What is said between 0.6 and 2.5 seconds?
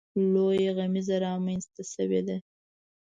غمیزه رامنځته شوې ده.